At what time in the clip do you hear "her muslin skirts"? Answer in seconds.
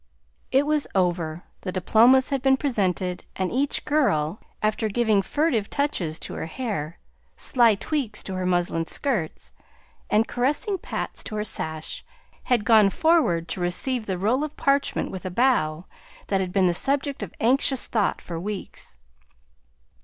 8.33-9.51